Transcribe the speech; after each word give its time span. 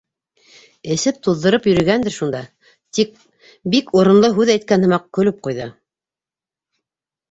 Эсеп-туҙҙырып 0.95 1.67
йөрөгәндер 1.73 2.17
шунда,— 2.17 2.41
тип 2.99 3.15
бик 3.77 3.95
урынлы 4.01 4.35
һүҙ 4.41 4.57
әйткән 4.59 4.91
һымаҡ 4.91 5.09
көлөп 5.21 5.43
ҡуйҙы. 5.49 5.73